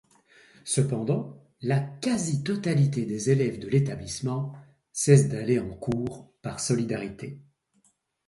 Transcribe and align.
Cependant, 0.65 1.45
la 1.61 1.79
quasi-totalité 1.79 3.05
des 3.05 3.29
élèves 3.29 3.59
de 3.59 3.67
l'établissement 3.67 4.55
cesse 4.91 5.29
d'aller 5.29 5.59
en 5.59 5.69
cours 5.75 6.33
par 6.41 6.59
solidarité. 6.59 7.39